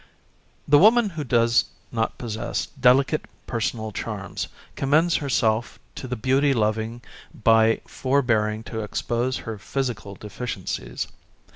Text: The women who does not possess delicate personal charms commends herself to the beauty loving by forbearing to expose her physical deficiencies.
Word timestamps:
The 0.67 0.79
women 0.79 1.11
who 1.11 1.23
does 1.23 1.65
not 1.91 2.17
possess 2.17 2.65
delicate 2.65 3.25
personal 3.45 3.91
charms 3.91 4.47
commends 4.75 5.17
herself 5.17 5.77
to 5.93 6.07
the 6.07 6.15
beauty 6.15 6.55
loving 6.55 7.03
by 7.43 7.81
forbearing 7.85 8.63
to 8.63 8.79
expose 8.79 9.37
her 9.37 9.59
physical 9.59 10.15
deficiencies. 10.15 11.05